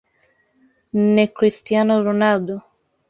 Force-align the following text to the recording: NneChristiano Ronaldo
NneChristiano 1.01 1.93
Ronaldo 2.05 2.55